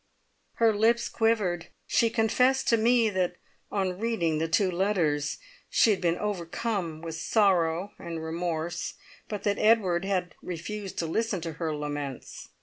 [0.55, 1.67] Her lips quivered.
[1.85, 3.35] She confessed to me that,
[3.71, 5.37] on reading the two letters,
[5.69, 8.95] she had been overcome with sorrow and remorse,
[9.29, 12.49] but that Edward had refused to listen to her laments.